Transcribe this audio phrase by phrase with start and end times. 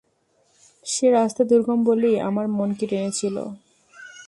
[0.85, 3.35] সে রাস্তা দুর্গম বলেই আমার মনকে টেনেছিল।